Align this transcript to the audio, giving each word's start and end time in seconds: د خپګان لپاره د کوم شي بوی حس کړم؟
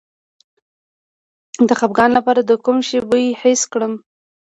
د 1.67 1.69
خپګان 1.79 2.09
لپاره 2.17 2.41
د 2.43 2.51
کوم 2.65 2.77
شي 2.87 2.99
بوی 3.09 3.25
حس 3.41 3.61
کړم؟ 3.71 3.93